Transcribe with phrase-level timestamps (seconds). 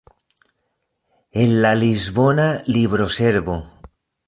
[1.43, 3.63] En la Lisbona libroservo.